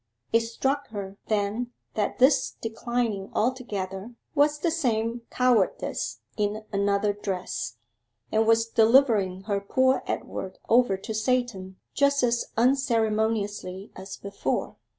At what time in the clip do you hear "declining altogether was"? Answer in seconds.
2.59-4.57